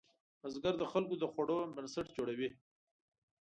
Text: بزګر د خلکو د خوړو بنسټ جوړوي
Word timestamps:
بزګر 0.41 0.75
د 0.79 0.83
خلکو 0.91 1.15
د 1.21 1.23
خوړو 1.31 1.57
بنسټ 1.75 2.07
جوړوي 2.17 2.49